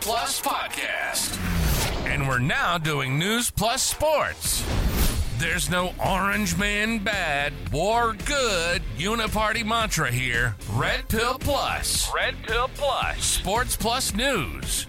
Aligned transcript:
Plus 0.00 0.40
podcast. 0.40 1.36
And 2.06 2.28
we're 2.28 2.38
now 2.38 2.78
doing 2.78 3.18
News 3.18 3.50
Plus 3.50 3.82
Sports. 3.82 4.64
There's 5.38 5.68
no 5.70 5.92
orange 6.04 6.56
man 6.56 6.98
bad 6.98 7.52
or 7.72 8.14
good 8.24 8.82
uniparty 8.96 9.64
mantra 9.64 10.10
here. 10.10 10.56
Red 10.72 11.08
Pill 11.08 11.38
Plus. 11.38 12.12
Red 12.14 12.34
Pill 12.44 12.68
Plus. 12.74 13.22
Sports 13.24 13.76
Plus 13.76 14.14
News. 14.14 14.86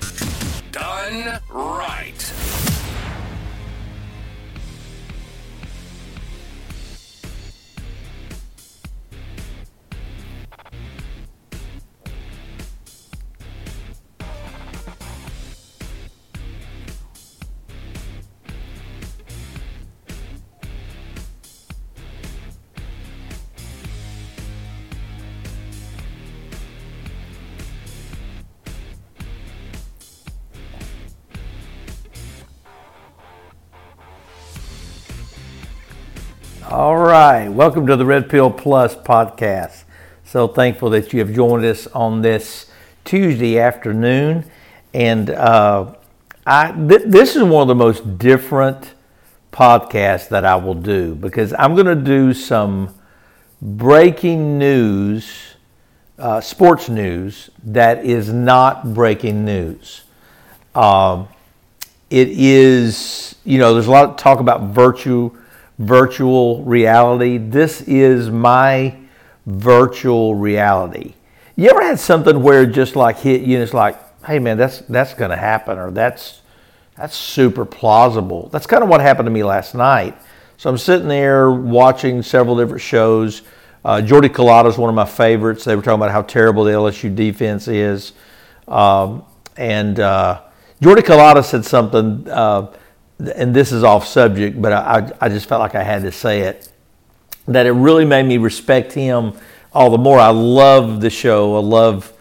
Done 0.71 1.39
right. 1.49 2.28
All 36.71 36.97
right, 36.97 37.49
welcome 37.49 37.87
to 37.87 37.95
the 37.95 38.05
Red 38.05 38.29
Pill 38.29 38.51
Plus 38.51 38.95
podcast. 38.95 39.85
So 40.23 40.47
thankful 40.47 40.91
that 40.91 41.11
you 41.11 41.17
have 41.17 41.33
joined 41.33 41.65
us 41.65 41.87
on 41.87 42.21
this 42.21 42.69
Tuesday 43.03 43.57
afternoon, 43.57 44.45
and 44.93 45.31
uh, 45.31 45.95
I 46.45 46.71
th- 46.73 47.05
this 47.07 47.35
is 47.35 47.41
one 47.41 47.63
of 47.63 47.69
the 47.69 47.73
most 47.73 48.19
different 48.19 48.93
podcasts 49.51 50.29
that 50.29 50.45
I 50.45 50.57
will 50.57 50.75
do 50.75 51.15
because 51.15 51.55
I'm 51.57 51.73
going 51.73 51.87
to 51.87 51.95
do 51.95 52.35
some 52.35 52.93
breaking 53.59 54.59
news, 54.59 55.55
uh, 56.19 56.39
sports 56.39 56.87
news 56.87 57.49
that 57.63 58.05
is 58.05 58.31
not 58.31 58.93
breaking 58.93 59.43
news. 59.43 60.03
Um, 60.75 61.29
it 62.11 62.27
is, 62.29 63.37
you 63.43 63.57
know, 63.57 63.73
there's 63.73 63.87
a 63.87 63.91
lot 63.91 64.07
of 64.11 64.17
talk 64.17 64.39
about 64.39 64.69
virtue 64.69 65.35
virtual 65.79 66.63
reality. 66.65 67.37
This 67.37 67.81
is 67.81 68.29
my 68.29 68.95
virtual 69.45 70.35
reality. 70.35 71.15
You 71.55 71.69
ever 71.69 71.81
had 71.81 71.99
something 71.99 72.43
where 72.43 72.65
just 72.65 72.95
like 72.95 73.17
hit 73.19 73.41
you 73.41 73.55
and 73.55 73.63
it's 73.63 73.73
like, 73.73 73.97
hey 74.25 74.39
man, 74.39 74.57
that's 74.57 74.79
that's 74.79 75.13
gonna 75.13 75.37
happen 75.37 75.79
or 75.79 75.89
that's 75.89 76.41
that's 76.95 77.15
super 77.15 77.65
plausible. 77.65 78.49
That's 78.49 78.67
kind 78.67 78.83
of 78.83 78.89
what 78.89 79.01
happened 79.01 79.25
to 79.25 79.31
me 79.31 79.43
last 79.43 79.73
night. 79.73 80.17
So 80.57 80.69
I'm 80.69 80.77
sitting 80.77 81.07
there 81.07 81.49
watching 81.49 82.21
several 82.21 82.57
different 82.57 82.81
shows. 82.81 83.43
Uh, 83.85 84.01
Jordy 84.01 84.27
Culotta 84.27 84.67
is 84.67 84.77
one 84.77 84.89
of 84.89 84.95
my 84.95 85.05
favorites. 85.05 85.63
They 85.63 85.75
were 85.77 85.81
talking 85.81 85.95
about 85.95 86.11
how 86.11 86.21
terrible 86.21 86.65
the 86.65 86.71
LSU 86.71 87.15
defense 87.15 87.69
is. 87.69 88.11
Um, 88.67 89.23
and 89.55 89.97
uh, 90.01 90.41
Jordy 90.81 91.01
Culotta 91.01 91.45
said 91.45 91.63
something 91.63 92.29
uh, 92.29 92.73
and 93.19 93.53
this 93.53 93.71
is 93.71 93.83
off 93.83 94.07
subject, 94.07 94.61
but 94.61 94.71
I, 94.71 95.11
I 95.19 95.29
just 95.29 95.47
felt 95.47 95.59
like 95.59 95.75
I 95.75 95.83
had 95.83 96.03
to 96.03 96.11
say 96.11 96.41
it, 96.41 96.71
that 97.47 97.65
it 97.65 97.71
really 97.71 98.05
made 98.05 98.23
me 98.23 98.37
respect 98.37 98.93
him 98.93 99.33
all 99.73 99.89
the 99.89 99.97
more. 99.97 100.19
I 100.19 100.29
love 100.29 101.01
the 101.01 101.09
show. 101.09 101.57
I 101.57 101.59
love 101.59 102.13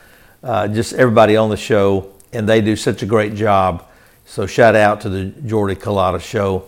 uh, 0.43 0.69
just 0.69 0.95
everybody 0.95 1.37
on 1.37 1.51
the 1.51 1.57
show, 1.57 2.13
and 2.33 2.49
they 2.49 2.61
do 2.61 2.75
such 2.75 3.03
a 3.03 3.07
great 3.07 3.35
job. 3.35 3.87
So 4.27 4.47
shout 4.47 4.75
out 4.75 5.01
to 5.03 5.09
the 5.09 5.27
Jordy 5.47 5.75
Culotta 5.75 6.21
show. 6.21 6.65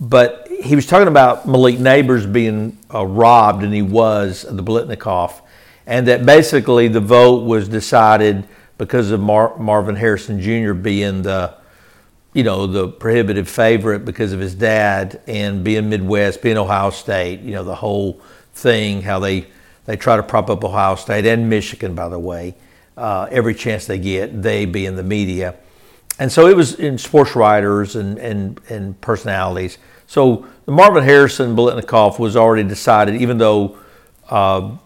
But 0.00 0.48
he 0.48 0.74
was 0.74 0.86
talking 0.86 1.08
about 1.08 1.46
Malik 1.46 1.76
Nabers 1.76 2.30
being 2.30 2.78
uh, 2.92 3.06
robbed, 3.06 3.62
and 3.62 3.72
he 3.72 3.82
was 3.82 4.44
the 4.48 4.62
Biletnikoff, 4.62 5.40
and 5.86 6.08
that 6.08 6.26
basically 6.26 6.88
the 6.88 7.00
vote 7.00 7.44
was 7.44 7.68
decided 7.68 8.46
because 8.78 9.10
of 9.10 9.20
Mar- 9.20 9.56
Marvin 9.58 9.96
Harrison 9.96 10.40
Jr. 10.40 10.72
being 10.72 11.22
the 11.22 11.54
you 12.36 12.42
know, 12.42 12.66
the 12.66 12.86
prohibitive 12.86 13.48
favorite 13.48 14.04
because 14.04 14.34
of 14.34 14.40
his 14.40 14.54
dad 14.54 15.22
and 15.26 15.64
being 15.64 15.88
Midwest, 15.88 16.42
being 16.42 16.58
Ohio 16.58 16.90
State, 16.90 17.40
you 17.40 17.52
know, 17.52 17.64
the 17.64 17.74
whole 17.74 18.20
thing, 18.52 19.00
how 19.00 19.18
they, 19.18 19.46
they 19.86 19.96
try 19.96 20.16
to 20.16 20.22
prop 20.22 20.50
up 20.50 20.62
Ohio 20.62 20.96
State 20.96 21.24
and 21.24 21.48
Michigan, 21.48 21.94
by 21.94 22.10
the 22.10 22.18
way, 22.18 22.54
uh, 22.98 23.26
every 23.30 23.54
chance 23.54 23.86
they 23.86 23.98
get, 23.98 24.42
they 24.42 24.66
being 24.66 24.96
the 24.96 25.02
media. 25.02 25.54
And 26.18 26.30
so 26.30 26.46
it 26.46 26.54
was 26.54 26.74
in 26.74 26.98
sports 26.98 27.34
writers 27.34 27.96
and, 27.96 28.18
and, 28.18 28.60
and 28.68 29.00
personalities. 29.00 29.78
So 30.06 30.46
the 30.66 30.72
Marvin 30.72 31.04
Harrison 31.04 31.56
Biletnikoff 31.56 32.18
was 32.18 32.36
already 32.36 32.68
decided, 32.68 33.18
even 33.22 33.38
though 33.38 33.78
uh, 34.28 34.76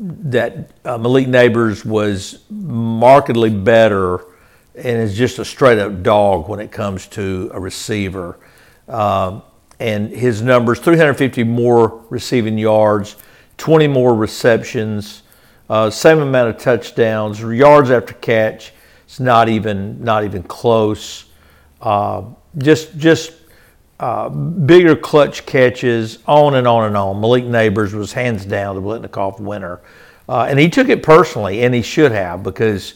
that 0.00 0.72
uh, 0.84 0.98
Malik 0.98 1.28
Nabers 1.28 1.84
was 1.84 2.42
markedly 2.50 3.50
better 3.50 4.24
and 4.78 5.02
is 5.02 5.16
just 5.16 5.38
a 5.38 5.44
straight 5.44 5.78
up 5.78 6.02
dog 6.02 6.48
when 6.48 6.60
it 6.60 6.70
comes 6.70 7.06
to 7.08 7.50
a 7.52 7.60
receiver. 7.60 8.38
Um, 8.88 9.42
and 9.80 10.10
his 10.10 10.42
numbers 10.42 10.80
350 10.80 11.44
more 11.44 12.04
receiving 12.10 12.58
yards, 12.58 13.16
20 13.58 13.86
more 13.88 14.14
receptions, 14.14 15.22
uh, 15.70 15.90
same 15.90 16.20
amount 16.20 16.48
of 16.48 16.58
touchdowns, 16.58 17.40
yards 17.40 17.90
after 17.90 18.14
catch. 18.14 18.72
It's 19.04 19.20
not 19.20 19.48
even 19.48 20.02
not 20.02 20.24
even 20.24 20.42
close. 20.42 21.26
Uh, 21.80 22.24
just 22.56 22.96
just 22.98 23.32
uh, 24.00 24.28
bigger 24.28 24.94
clutch 24.96 25.44
catches, 25.46 26.18
on 26.26 26.54
and 26.54 26.66
on 26.66 26.84
and 26.84 26.96
on. 26.96 27.20
Malik 27.20 27.44
Nabers 27.44 27.92
was 27.92 28.12
hands 28.12 28.44
down 28.44 28.76
the 28.76 28.82
Biletnikoff 28.82 29.40
winner, 29.40 29.80
uh, 30.28 30.46
and 30.48 30.58
he 30.58 30.68
took 30.68 30.88
it 30.88 31.02
personally, 31.02 31.62
and 31.62 31.74
he 31.74 31.82
should 31.82 32.12
have 32.12 32.42
because 32.42 32.94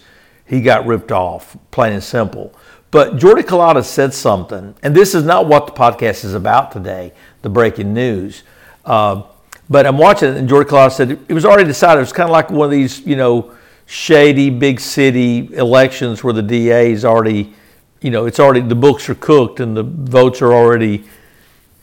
he 0.52 0.60
got 0.60 0.84
ripped 0.84 1.10
off, 1.10 1.56
plain 1.70 1.94
and 1.94 2.04
simple. 2.04 2.54
But 2.90 3.16
Jordy 3.16 3.42
Culotta 3.42 3.82
said 3.82 4.12
something, 4.12 4.74
and 4.82 4.94
this 4.94 5.14
is 5.14 5.24
not 5.24 5.46
what 5.46 5.66
the 5.66 5.72
podcast 5.72 6.26
is 6.26 6.34
about 6.34 6.72
today, 6.72 7.14
the 7.40 7.48
breaking 7.48 7.94
news. 7.94 8.42
Uh, 8.84 9.22
but 9.70 9.86
I'm 9.86 9.96
watching 9.96 10.28
it, 10.28 10.36
and 10.36 10.46
Jordy 10.46 10.68
Culotta 10.68 10.92
said 10.92 11.10
it 11.26 11.32
was 11.32 11.46
already 11.46 11.64
decided. 11.64 12.00
It 12.00 12.02
was 12.02 12.12
kind 12.12 12.28
of 12.28 12.32
like 12.32 12.50
one 12.50 12.66
of 12.66 12.70
these, 12.70 13.00
you 13.00 13.16
know, 13.16 13.54
shady 13.86 14.50
big 14.50 14.78
city 14.78 15.48
elections 15.54 16.22
where 16.22 16.34
the 16.34 16.42
DA 16.42 16.92
is 16.92 17.06
already, 17.06 17.54
you 18.02 18.10
know, 18.10 18.26
it's 18.26 18.38
already, 18.38 18.60
the 18.60 18.74
books 18.74 19.08
are 19.08 19.14
cooked 19.14 19.58
and 19.58 19.74
the 19.74 19.84
votes 19.84 20.42
are 20.42 20.52
already 20.52 21.04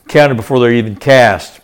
counted 0.08 0.36
before 0.36 0.60
they're 0.60 0.74
even 0.74 0.96
cast. 0.96 1.60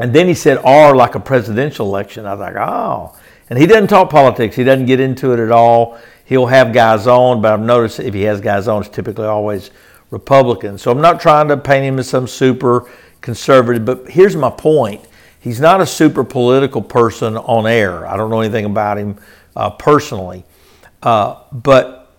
And 0.00 0.12
then 0.12 0.26
he 0.26 0.34
said, 0.34 0.58
or 0.64 0.96
like 0.96 1.14
a 1.14 1.20
presidential 1.20 1.86
election. 1.86 2.26
I 2.26 2.34
was 2.34 2.40
like, 2.40 2.56
oh. 2.56 3.14
And 3.48 3.58
he 3.60 3.66
doesn't 3.66 3.86
talk 3.86 4.10
politics. 4.10 4.56
He 4.56 4.64
doesn't 4.64 4.86
get 4.86 4.98
into 4.98 5.32
it 5.32 5.38
at 5.38 5.52
all. 5.52 5.98
He'll 6.26 6.46
have 6.46 6.72
guys 6.72 7.06
on, 7.06 7.40
but 7.40 7.52
I've 7.52 7.60
noticed 7.60 8.00
if 8.00 8.12
he 8.12 8.22
has 8.22 8.40
guys 8.40 8.66
on, 8.66 8.82
it's 8.82 8.90
typically 8.90 9.26
always 9.26 9.70
Republicans. 10.10 10.82
So 10.82 10.90
I'm 10.90 11.00
not 11.00 11.20
trying 11.20 11.46
to 11.48 11.56
paint 11.56 11.84
him 11.84 12.00
as 12.00 12.08
some 12.08 12.26
super 12.26 12.90
conservative, 13.20 13.84
but 13.84 14.08
here's 14.10 14.34
my 14.34 14.50
point. 14.50 15.06
He's 15.38 15.60
not 15.60 15.80
a 15.80 15.86
super 15.86 16.24
political 16.24 16.82
person 16.82 17.36
on 17.36 17.68
air. 17.68 18.06
I 18.08 18.16
don't 18.16 18.28
know 18.28 18.40
anything 18.40 18.64
about 18.64 18.98
him 18.98 19.16
uh, 19.54 19.70
personally. 19.70 20.44
Uh, 21.00 21.36
but 21.52 22.12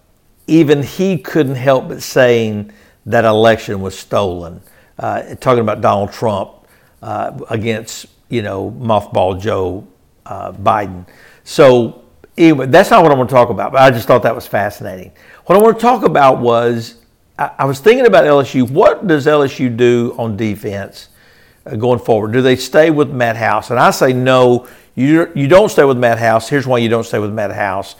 even 0.47 0.83
he 0.83 1.17
couldn't 1.17 1.55
help 1.55 1.89
but 1.89 2.01
saying 2.01 2.71
that 3.05 3.25
election 3.25 3.81
was 3.81 3.99
stolen. 3.99 4.61
Uh, 4.97 5.35
talking 5.35 5.59
about 5.59 5.81
Donald 5.81 6.13
Trump 6.13 6.51
uh, 7.01 7.37
against, 7.49 8.05
you 8.29 8.41
know, 8.41 8.71
mothball 8.71 9.39
Joe 9.39 9.85
uh, 10.25 10.53
Biden. 10.53 11.05
So 11.43 12.06
anyway, 12.37 12.67
that's 12.67 12.89
not 12.91 13.03
what 13.03 13.11
I 13.11 13.15
want 13.15 13.29
to 13.29 13.35
talk 13.35 13.49
about, 13.49 13.71
but 13.71 13.81
I 13.81 13.89
just 13.89 14.07
thought 14.07 14.23
that 14.23 14.35
was 14.35 14.47
fascinating. 14.47 15.11
What 15.45 15.57
I 15.57 15.61
want 15.61 15.77
to 15.77 15.81
talk 15.81 16.03
about 16.03 16.39
was 16.39 16.95
I, 17.37 17.51
I 17.59 17.65
was 17.65 17.79
thinking 17.79 18.05
about 18.05 18.25
LSU. 18.25 18.69
What 18.69 19.07
does 19.07 19.25
LSU 19.25 19.75
do 19.75 20.15
on 20.17 20.37
defense 20.37 21.09
uh, 21.65 21.75
going 21.75 21.99
forward? 21.99 22.33
Do 22.33 22.41
they 22.41 22.55
stay 22.55 22.91
with 22.91 23.09
Matt 23.09 23.35
House? 23.35 23.69
And 23.71 23.79
I 23.79 23.91
say 23.91 24.13
no. 24.13 24.67
You 24.95 25.31
you 25.35 25.47
don't 25.47 25.69
stay 25.69 25.83
with 25.83 25.97
Matt 25.97 26.19
House. 26.19 26.49
Here's 26.49 26.65
why 26.65 26.79
you 26.79 26.89
don't 26.89 27.05
stay 27.05 27.19
with 27.19 27.31
Matt 27.31 27.51
House. 27.51 27.95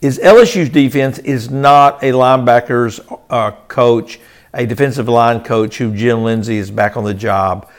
Is 0.00 0.18
LSU's 0.18 0.68
defense 0.68 1.18
is 1.20 1.50
not 1.50 2.02
a 2.02 2.10
linebackers 2.10 3.00
uh, 3.30 3.52
coach, 3.68 4.18
a 4.52 4.66
defensive 4.66 5.08
line 5.08 5.44
coach 5.44 5.78
who 5.78 5.94
Jim 5.94 6.24
Lindsey 6.24 6.56
is 6.56 6.70
back 6.70 6.96
on 6.96 7.04
the 7.04 7.14
job. 7.14 7.70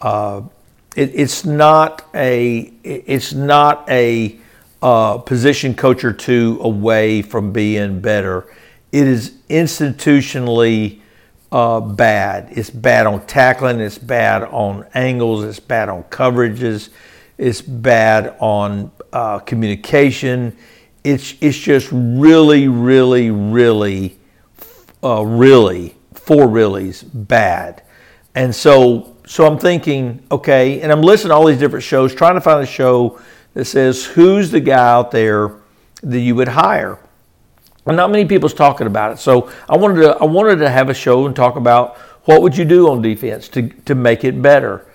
Uh, 0.00 0.42
it, 0.96 1.10
it's 1.14 1.44
not 1.44 2.06
a 2.14 2.72
it's 2.82 3.32
not 3.32 3.88
a 3.90 4.38
uh, 4.82 5.18
position 5.18 5.74
coach 5.74 6.04
or 6.04 6.12
two 6.12 6.58
away 6.60 7.22
from 7.22 7.52
being 7.52 8.00
better. 8.00 8.52
It 8.90 9.06
is 9.06 9.38
institutionally 9.48 11.00
uh, 11.52 11.80
bad. 11.80 12.48
It's 12.50 12.70
bad 12.70 13.06
on 13.06 13.24
tackling. 13.26 13.80
It's 13.80 13.98
bad 13.98 14.42
on 14.42 14.86
angles. 14.94 15.44
It's 15.44 15.60
bad 15.60 15.88
on 15.88 16.02
coverages. 16.04 16.88
It's 17.38 17.60
bad 17.60 18.36
on 18.40 18.90
uh, 19.12 19.38
communication. 19.40 20.56
it's 21.04 21.34
it's 21.40 21.58
just 21.58 21.88
really, 21.92 22.68
really, 22.68 23.30
really, 23.30 24.18
uh, 25.02 25.24
really 25.24 25.96
four 26.14 26.46
reallys 26.46 27.04
bad. 27.12 27.82
And 28.34 28.54
so 28.54 29.16
so 29.26 29.46
I'm 29.46 29.58
thinking, 29.58 30.24
okay, 30.30 30.80
and 30.80 30.90
I'm 30.90 31.02
listening 31.02 31.30
to 31.30 31.34
all 31.34 31.46
these 31.46 31.58
different 31.58 31.84
shows, 31.84 32.14
trying 32.14 32.34
to 32.34 32.40
find 32.40 32.62
a 32.62 32.66
show 32.66 33.20
that 33.54 33.64
says 33.64 34.04
who's 34.04 34.50
the 34.50 34.60
guy 34.60 34.92
out 34.92 35.10
there 35.10 35.56
that 36.02 36.20
you 36.20 36.34
would 36.34 36.48
hire. 36.48 36.98
And 37.86 37.96
not 37.96 38.10
many 38.10 38.24
people's 38.24 38.54
talking 38.54 38.86
about 38.86 39.12
it. 39.12 39.18
So 39.18 39.50
I 39.68 39.76
wanted 39.76 40.02
to 40.02 40.16
I 40.16 40.24
wanted 40.24 40.56
to 40.56 40.70
have 40.70 40.88
a 40.88 40.94
show 40.94 41.26
and 41.26 41.34
talk 41.34 41.56
about 41.56 41.96
what 42.24 42.42
would 42.42 42.56
you 42.56 42.64
do 42.64 42.88
on 42.88 43.02
defense 43.02 43.48
to, 43.48 43.68
to 43.68 43.94
make 43.94 44.24
it 44.24 44.40
better. 44.40 44.86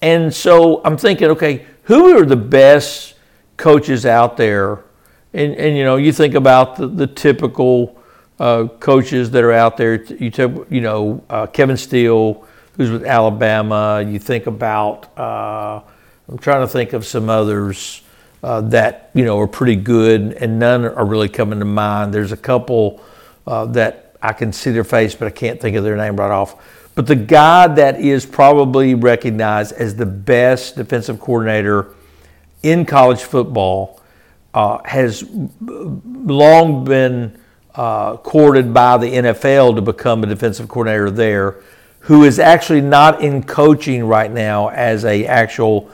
And 0.00 0.32
so 0.32 0.80
I'm 0.84 0.96
thinking, 0.96 1.28
okay, 1.30 1.66
who 1.84 2.16
are 2.16 2.24
the 2.24 2.36
best 2.36 3.14
coaches 3.56 4.06
out 4.06 4.36
there? 4.36 4.84
And, 5.32 5.54
and 5.56 5.76
you 5.76 5.84
know, 5.84 5.96
you 5.96 6.12
think 6.12 6.34
about 6.34 6.76
the, 6.76 6.86
the 6.86 7.06
typical 7.06 8.00
uh, 8.38 8.68
coaches 8.80 9.30
that 9.32 9.44
are 9.44 9.52
out 9.52 9.76
there. 9.76 10.02
You, 10.02 10.30
took, 10.30 10.70
you 10.70 10.80
know, 10.80 11.22
uh, 11.28 11.46
Kevin 11.46 11.76
Steele, 11.76 12.46
who's 12.76 12.90
with 12.90 13.04
Alabama. 13.04 14.04
You 14.06 14.18
think 14.18 14.46
about, 14.46 15.16
uh, 15.18 15.82
I'm 16.28 16.38
trying 16.38 16.62
to 16.62 16.68
think 16.68 16.94
of 16.94 17.04
some 17.04 17.28
others 17.28 18.02
uh, 18.42 18.62
that, 18.62 19.10
you 19.14 19.24
know, 19.24 19.38
are 19.40 19.46
pretty 19.46 19.76
good, 19.76 20.32
and 20.34 20.58
none 20.58 20.84
are 20.84 21.04
really 21.04 21.28
coming 21.28 21.58
to 21.58 21.64
mind. 21.64 22.14
There's 22.14 22.32
a 22.32 22.36
couple 22.36 23.02
uh, 23.46 23.66
that 23.66 24.16
I 24.22 24.32
can 24.32 24.52
see 24.52 24.70
their 24.70 24.84
face, 24.84 25.14
but 25.14 25.28
I 25.28 25.30
can't 25.30 25.60
think 25.60 25.76
of 25.76 25.84
their 25.84 25.96
name 25.96 26.16
right 26.16 26.30
off. 26.30 26.62
But 26.94 27.06
the 27.06 27.16
guy 27.16 27.66
that 27.66 28.00
is 28.00 28.24
probably 28.24 28.94
recognized 28.94 29.72
as 29.72 29.96
the 29.96 30.06
best 30.06 30.76
defensive 30.76 31.20
coordinator 31.20 31.94
in 32.62 32.86
college 32.86 33.22
football 33.22 34.00
uh, 34.54 34.78
has 34.84 35.28
long 35.60 36.84
been 36.84 37.38
uh, 37.74 38.16
courted 38.18 38.72
by 38.72 38.96
the 38.96 39.06
NFL 39.06 39.74
to 39.74 39.82
become 39.82 40.22
a 40.24 40.26
defensive 40.26 40.68
coordinator 40.68 41.10
there, 41.10 41.56
who 42.00 42.24
is 42.24 42.38
actually 42.38 42.80
not 42.80 43.20
in 43.20 43.42
coaching 43.42 44.04
right 44.04 44.30
now 44.30 44.68
as 44.68 45.04
a 45.04 45.26
actual 45.26 45.90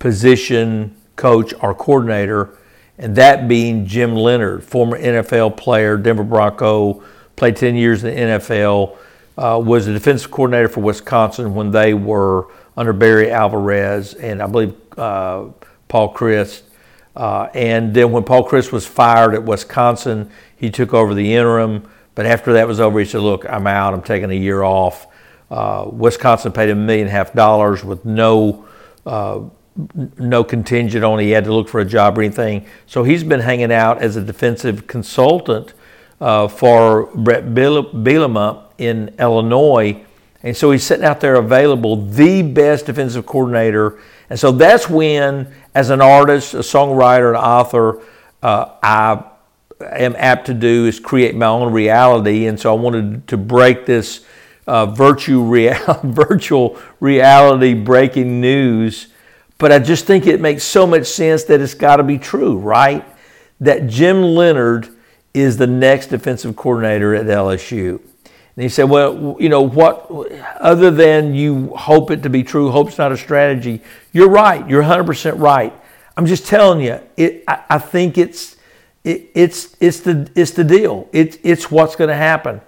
position 0.00 0.96
coach 1.14 1.54
or 1.60 1.72
coordinator, 1.74 2.58
and 2.98 3.14
that 3.14 3.46
being 3.46 3.86
Jim 3.86 4.16
Leonhard, 4.16 4.64
former 4.64 4.98
NFL 4.98 5.56
player, 5.56 5.96
Denver 5.96 6.24
Bronco, 6.24 7.04
played 7.36 7.56
10 7.56 7.76
years 7.76 8.02
in 8.02 8.14
the 8.14 8.20
NFL, 8.20 8.98
uh, 9.38 9.58
was 9.64 9.86
a 9.86 9.92
defensive 9.92 10.30
coordinator 10.30 10.68
for 10.68 10.80
Wisconsin 10.80 11.54
when 11.54 11.70
they 11.70 11.94
were 11.94 12.48
under 12.76 12.92
Barry 12.92 13.30
Alvarez 13.30 14.14
and 14.14 14.42
I 14.42 14.46
believe 14.46 14.74
uh, 14.98 15.46
Paul 15.88 16.12
Chryst. 16.12 16.62
Uh, 17.16 17.48
and 17.54 17.94
then 17.94 18.12
when 18.12 18.24
Paul 18.24 18.48
Chryst 18.48 18.72
was 18.72 18.86
fired 18.86 19.34
at 19.34 19.42
Wisconsin, 19.42 20.30
he 20.56 20.70
took 20.70 20.94
over 20.94 21.14
the 21.14 21.34
interim. 21.34 21.88
But 22.14 22.26
after 22.26 22.52
that 22.54 22.66
was 22.68 22.80
over, 22.80 22.98
he 22.98 23.04
said, 23.04 23.20
"Look, 23.20 23.48
I'm 23.48 23.66
out. 23.66 23.94
I'm 23.94 24.02
taking 24.02 24.30
a 24.30 24.34
year 24.34 24.62
off." 24.62 25.06
Uh, 25.50 25.88
Wisconsin 25.90 26.52
paid 26.52 26.70
a 26.70 26.74
million 26.74 27.06
and 27.06 27.08
a 27.08 27.12
half 27.12 27.32
dollars 27.32 27.82
with 27.82 28.04
no 28.04 28.66
uh, 29.06 29.40
no 30.18 30.42
contingent 30.44 31.04
on 31.04 31.18
he 31.18 31.30
had 31.30 31.44
to 31.44 31.52
look 31.52 31.68
for 31.68 31.80
a 31.80 31.84
job 31.84 32.18
or 32.18 32.22
anything. 32.22 32.66
So 32.86 33.04
he's 33.04 33.24
been 33.24 33.40
hanging 33.40 33.72
out 33.72 34.02
as 34.02 34.16
a 34.16 34.22
defensive 34.22 34.86
consultant 34.86 35.72
uh, 36.20 36.48
for 36.48 37.06
Bret 37.14 37.46
Bielema 37.46 38.64
in 38.78 39.14
Illinois. 39.18 40.04
And 40.42 40.56
so 40.56 40.70
he's 40.70 40.84
sitting 40.84 41.04
out 41.04 41.20
there 41.20 41.36
available, 41.36 41.96
the 41.96 42.42
best 42.42 42.86
defensive 42.86 43.26
coordinator. 43.26 43.98
And 44.28 44.38
so 44.38 44.52
that's 44.52 44.88
when, 44.88 45.52
as 45.74 45.90
an 45.90 46.00
artist, 46.00 46.54
a 46.54 46.58
songwriter, 46.58 47.30
an 47.30 47.36
author, 47.36 48.02
uh, 48.42 48.74
I 48.82 49.24
am 49.80 50.14
apt 50.16 50.46
to 50.46 50.54
do 50.54 50.86
is 50.86 50.98
create 50.98 51.34
my 51.34 51.46
own 51.46 51.72
reality. 51.72 52.46
And 52.46 52.58
so 52.58 52.74
I 52.74 52.80
wanted 52.80 53.26
to 53.28 53.36
break 53.36 53.86
this 53.86 54.24
uh, 54.66 54.86
virtual, 54.86 55.44
real, 55.44 55.74
virtual 56.04 56.78
reality 57.00 57.74
breaking 57.74 58.40
news. 58.40 59.08
But 59.60 59.72
I 59.72 59.78
just 59.78 60.06
think 60.06 60.26
it 60.26 60.40
makes 60.40 60.64
so 60.64 60.86
much 60.86 61.06
sense 61.06 61.44
that 61.44 61.60
it's 61.60 61.74
got 61.74 61.96
to 61.96 62.02
be 62.02 62.16
true, 62.16 62.56
right? 62.56 63.04
That 63.60 63.88
Jim 63.88 64.22
Leonhard 64.22 64.88
is 65.34 65.58
the 65.58 65.66
next 65.66 66.06
defensive 66.06 66.56
coordinator 66.56 67.14
at 67.14 67.26
LSU. 67.26 68.00
And 68.24 68.62
he 68.62 68.70
said, 68.70 68.84
Well, 68.84 69.36
you 69.38 69.50
know, 69.50 69.60
what, 69.60 70.10
other 70.58 70.90
than 70.90 71.34
you 71.34 71.76
hope 71.76 72.10
it 72.10 72.22
to 72.22 72.30
be 72.30 72.42
true, 72.42 72.70
hope's 72.70 72.96
not 72.96 73.12
a 73.12 73.18
strategy. 73.18 73.82
You're 74.12 74.30
right. 74.30 74.66
You're 74.66 74.82
100% 74.82 75.38
right. 75.38 75.74
I'm 76.16 76.24
just 76.24 76.46
telling 76.46 76.80
you, 76.80 76.98
it, 77.18 77.44
I, 77.46 77.62
I 77.68 77.78
think 77.78 78.16
it's, 78.16 78.56
it, 79.04 79.30
it's, 79.34 79.76
it's, 79.78 80.00
the, 80.00 80.30
it's 80.34 80.52
the 80.52 80.64
deal. 80.64 81.06
It, 81.12 81.38
it's 81.42 81.70
what's 81.70 81.96
going 81.96 82.08
to 82.08 82.16
happen. 82.16 82.62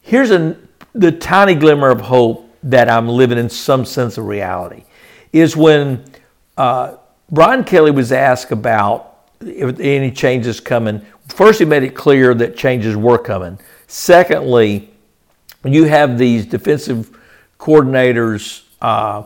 Here's 0.00 0.30
a, 0.30 0.56
the 0.94 1.12
tiny 1.12 1.54
glimmer 1.54 1.90
of 1.90 2.00
hope 2.00 2.50
that 2.62 2.88
I'm 2.88 3.10
living 3.10 3.36
in 3.36 3.50
some 3.50 3.84
sense 3.84 4.16
of 4.16 4.24
reality 4.24 4.84
is 5.34 5.56
when 5.56 6.04
uh, 6.56 6.94
Brian 7.28 7.64
Kelly 7.64 7.90
was 7.90 8.12
asked 8.12 8.52
about 8.52 9.16
if 9.40 9.80
any 9.80 10.12
changes 10.12 10.60
coming. 10.60 11.04
First, 11.28 11.58
he 11.58 11.64
made 11.64 11.82
it 11.82 11.96
clear 11.96 12.34
that 12.34 12.56
changes 12.56 12.96
were 12.96 13.18
coming. 13.18 13.58
Secondly, 13.88 14.90
you 15.64 15.84
have 15.84 16.18
these 16.18 16.46
defensive 16.46 17.18
coordinators, 17.58 18.62
uh, 18.80 19.24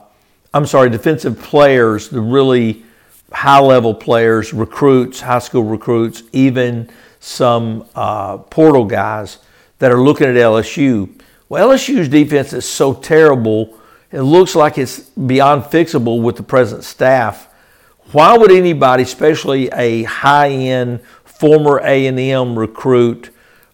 I'm 0.54 0.64
sorry, 0.64 0.88
defensive 0.88 1.38
players, 1.40 2.08
the 2.08 2.22
really 2.22 2.84
high 3.30 3.60
level 3.60 3.92
players, 3.92 4.54
recruits, 4.54 5.20
high 5.20 5.40
school 5.40 5.64
recruits, 5.64 6.22
even 6.32 6.88
some 7.20 7.86
uh, 7.94 8.38
portal 8.38 8.86
guys 8.86 9.38
that 9.78 9.92
are 9.92 10.00
looking 10.00 10.26
at 10.26 10.36
LSU. 10.36 11.20
Well, 11.50 11.68
LSU's 11.68 12.08
defense 12.08 12.54
is 12.54 12.66
so 12.66 12.94
terrible, 12.94 13.78
it 14.10 14.22
looks 14.22 14.54
like 14.54 14.78
it's 14.78 15.00
beyond 15.00 15.64
fixable 15.64 16.22
with 16.22 16.36
the 16.36 16.42
present 16.42 16.84
staff. 16.84 17.48
Why 18.12 18.36
would 18.36 18.50
anybody, 18.50 19.02
especially 19.02 19.68
a 19.68 20.04
high 20.04 20.50
end 20.50 21.00
former 21.24 21.78
A&M 21.78 22.58
recruit, 22.58 23.30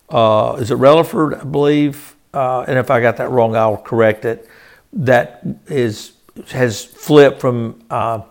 uh, 0.09 0.57
is 0.61 0.71
it 0.71 0.79
Relaford, 0.79 1.41
I 1.41 1.45
believe, 1.45 2.17
uh, 2.33 2.65
and 2.67 2.79
if 2.79 2.91
I 2.91 3.01
got 3.01 3.17
that 3.19 3.31
wrong, 3.31 3.55
I'll 3.55 3.77
correct 3.77 4.25
it. 4.25 4.49
That 4.93 5.43
is 5.67 6.13
has 6.51 6.85
flipped 6.85 7.41
from 7.41 7.81
uh, 7.91 8.23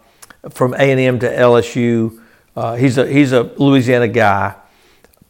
from 0.50 0.74
A 0.74 0.92
and 0.92 1.00
M 1.00 1.20
to 1.20 1.30
LSU. 1.30 2.22
Uh, 2.56 2.76
he's 2.76 2.98
a 2.98 3.08
he's 3.08 3.32
a 3.32 3.44
Louisiana 3.44 4.10
guy, 4.10 4.56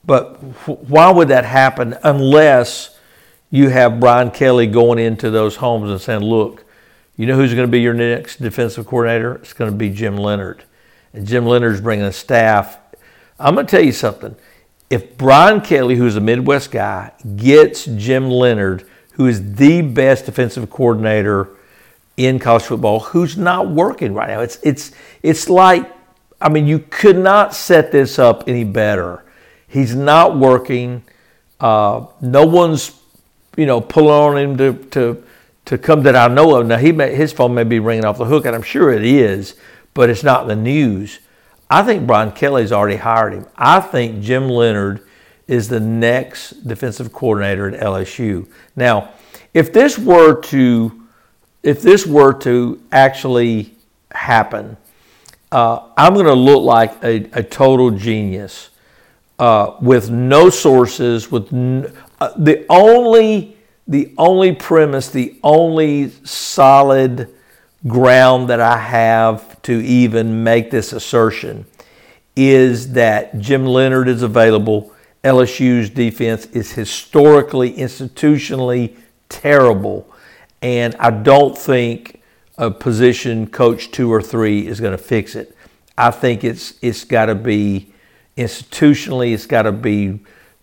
but 0.05 0.37
why 0.67 1.11
would 1.11 1.27
that 1.27 1.45
happen 1.45 1.95
unless 2.03 2.97
you 3.51 3.69
have 3.69 3.99
Brian 3.99 4.31
Kelly 4.31 4.65
going 4.65 4.97
into 4.97 5.29
those 5.29 5.55
homes 5.55 5.91
and 5.91 6.01
saying, 6.01 6.21
"Look, 6.21 6.62
you 7.15 7.25
know 7.25 7.35
who's 7.35 7.53
going 7.53 7.67
to 7.67 7.71
be 7.71 7.81
your 7.81 7.93
next 7.93 8.41
defensive 8.41 8.87
coordinator? 8.87 9.35
It's 9.35 9.53
going 9.53 9.71
to 9.71 9.77
be 9.77 9.89
Jim 9.89 10.17
Leonhard. 10.17 10.63
and 11.13 11.27
Jim 11.27 11.45
Leonhard's 11.45 11.81
bringing 11.81 12.05
a 12.05 12.13
staff." 12.13 12.77
I'm 13.39 13.55
going 13.55 13.65
to 13.65 13.71
tell 13.71 13.83
you 13.83 13.91
something 13.91 14.35
if 14.89 15.17
Brian 15.17 15.59
Kelly, 15.61 15.95
who's 15.95 16.15
a 16.15 16.21
Midwest 16.21 16.69
guy, 16.69 17.11
gets 17.35 17.85
Jim 17.85 18.29
Leonhard, 18.29 18.87
who 19.13 19.25
is 19.25 19.55
the 19.55 19.81
best 19.81 20.25
defensive 20.27 20.69
coordinator 20.69 21.49
in 22.15 22.37
college 22.37 22.61
football, 22.61 22.99
who's 22.99 23.35
not 23.35 23.69
working 23.69 24.13
right 24.13 24.29
now, 24.29 24.41
it's 24.41 24.59
it's 24.61 24.91
it's 25.23 25.49
like 25.49 25.91
I 26.39 26.49
mean 26.49 26.67
you 26.67 26.77
could 26.77 27.17
not 27.17 27.55
set 27.55 27.91
this 27.91 28.19
up 28.19 28.43
any 28.47 28.63
better. 28.63 29.25
He's 29.67 29.95
not 29.95 30.37
working. 30.37 31.03
Uh, 31.59 32.05
no 32.21 32.45
one's 32.45 32.91
you 33.57 33.65
know 33.65 33.81
pulling 33.81 34.11
on 34.11 34.37
him 34.37 34.57
to 34.57 34.73
to 34.91 35.23
to 35.65 35.77
come 35.77 36.03
that 36.03 36.15
I 36.15 36.27
know 36.27 36.55
of. 36.55 36.67
Now 36.67 36.77
he 36.77 36.91
may, 36.91 37.15
his 37.15 37.31
phone 37.31 37.53
may 37.53 37.63
be 37.63 37.79
ringing 37.79 38.05
off 38.05 38.17
the 38.17 38.25
hook, 38.25 38.45
and 38.45 38.55
I'm 38.55 38.63
sure 38.63 38.91
it 38.91 39.05
is, 39.05 39.55
but 39.93 40.09
it's 40.09 40.23
not 40.23 40.47
the 40.47 40.55
news. 40.55 41.19
I 41.69 41.83
think 41.83 42.05
Brian 42.05 42.31
Kelly's 42.31 42.71
already 42.71 42.97
hired 42.97 43.33
him. 43.33 43.47
I 43.55 43.79
think 43.79 44.21
Jim 44.21 44.49
Leonhard 44.49 45.01
is 45.47 45.67
the 45.67 45.79
next 45.79 46.67
defensive 46.67 47.11
coordinator 47.11 47.69
at 47.69 47.81
LSU. 47.81 48.47
Now, 48.75 49.11
if 49.53 49.73
this 49.73 49.97
were 49.97 50.41
to 50.41 50.99
if 51.63 51.81
this 51.81 52.05
were 52.05 52.33
to 52.39 52.81
actually 52.91 53.73
happen, 54.11 54.75
uh, 55.51 55.87
I'm 55.95 56.13
going 56.13 56.25
to 56.25 56.33
look 56.33 56.61
like 56.61 57.01
a, 57.03 57.29
a 57.31 57.41
total 57.41 57.89
genius 57.91 58.69
uh, 59.39 59.75
with 59.81 60.09
no 60.09 60.49
sources. 60.49 61.31
With 61.31 61.53
n- 61.53 61.93
uh, 62.19 62.33
the 62.37 62.65
only 62.69 63.52
the 63.87 64.13
only 64.17 64.53
premise, 64.53 65.09
the 65.09 65.37
only 65.43 66.09
solid 66.25 67.33
ground 67.87 68.49
that 68.49 68.59
I 68.59 68.77
have 68.77 69.61
to 69.63 69.73
even 69.83 70.43
make 70.43 70.71
this 70.71 70.93
assertion 70.93 71.65
is 72.35 72.93
that 72.93 73.37
Jim 73.39 73.65
Leonhard 73.65 74.07
is 74.07 74.21
available. 74.21 74.93
LSU's 75.23 75.89
defense 75.89 76.45
is 76.47 76.71
historically, 76.71 77.73
institutionally 77.73 78.95
terrible. 79.29 80.09
And 80.61 80.95
I 80.95 81.11
don't 81.11 81.57
think 81.57 82.21
a 82.57 82.71
position 82.71 83.47
coach 83.47 83.91
two 83.91 84.11
or 84.11 84.21
three 84.21 84.65
is 84.65 84.79
going 84.79 84.97
to 84.97 85.03
fix 85.03 85.35
it. 85.35 85.55
I 85.97 86.11
think 86.11 86.43
it's 86.43 86.73
it's 86.81 87.03
got 87.03 87.25
to 87.25 87.35
be 87.35 87.93
Institutionally, 88.37 89.33
it's 89.33 89.45
got 89.45 89.63
to 89.63 89.71
be 89.71 90.19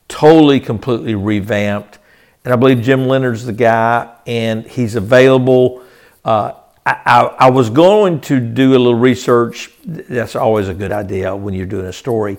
totally, 0.09 0.59
completely 0.59 1.15
revamped. 1.15 1.99
And 2.45 2.55
I 2.55 2.57
believe 2.57 2.81
Jim 2.81 3.07
Leonhard's 3.07 3.45
the 3.45 3.53
guy, 3.53 4.15
and 4.27 4.67
he's 4.67 4.95
available. 4.95 5.83
Uh, 6.25 6.53
I, 6.87 7.01
I, 7.05 7.21
I, 7.39 7.51
was 7.51 7.69
going 7.69 8.21
to 8.23 8.41
do 8.41 8.71
a 8.71 8.79
little 8.79 8.95
research. 8.95 9.71
That's 9.85 10.35
always 10.37 10.69
a 10.69 10.75
good 10.75 10.93
idea 10.93 11.37
when 11.37 11.53
you're 11.53 11.67
doing 11.67 11.87
a 11.87 11.93
story, 11.93 12.39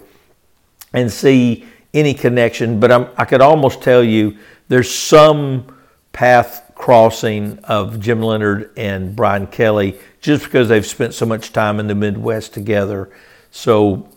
and 0.93 1.12
see 1.12 1.65
any 1.93 2.13
connection. 2.13 2.79
But 2.79 2.91
I'm, 2.91 3.08
I 3.17 3.25
could 3.25 3.41
almost 3.41 3.81
tell 3.84 4.03
you 4.03 4.38
there's 4.70 4.93
some 4.93 5.67
path 6.13 6.72
crossing 6.75 7.60
of 7.60 8.00
Jim 8.00 8.22
Leonhard 8.22 8.72
and 8.75 9.15
Brian 9.15 9.46
Kelly 9.46 10.00
just 10.20 10.46
because 10.46 10.67
they've 10.67 10.86
spent 10.86 11.13
so 11.13 11.25
much 11.27 11.53
time 11.53 11.79
in 11.79 11.86
the 11.88 11.96
Midwest 11.96 12.53
together. 12.53 13.12
So 13.51 14.10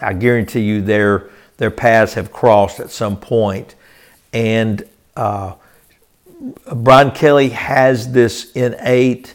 I 0.00 0.14
guarantee 0.14 0.60
you 0.60 0.80
their 0.80 1.28
their 1.58 1.70
paths 1.70 2.14
have 2.14 2.32
crossed 2.32 2.80
at 2.80 2.90
some 2.90 3.16
point. 3.16 3.74
And 4.32 4.82
uh, 5.16 5.54
Brian 6.74 7.10
Kelly 7.10 7.48
has 7.50 8.12
this 8.12 8.52
innate 8.52 9.34